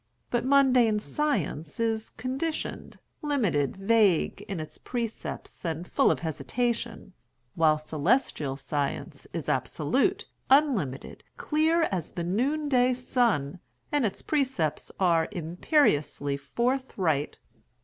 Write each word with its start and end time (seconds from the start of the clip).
But 0.31 0.43
mundane 0.43 0.97
science 0.97 1.79
is 1.79 2.09
conditioned, 2.09 2.97
limited, 3.21 3.77
vague, 3.77 4.43
its 4.49 4.79
precepts 4.79 5.63
are 5.63 5.83
full 5.83 6.09
of 6.09 6.21
hesitation; 6.21 7.13
while 7.53 7.77
celestial 7.77 8.57
science 8.57 9.27
is 9.31 9.47
absolute, 9.47 10.27
unlimited, 10.49 11.23
clear 11.37 11.83
as 11.91 12.13
the 12.13 12.23
noonday 12.23 12.95
sun, 12.95 13.59
and 13.91 14.03
its 14.03 14.23
precepts 14.23 14.91
are 14.99 15.27
imperiously 15.31 16.35
forthright. 16.35 17.37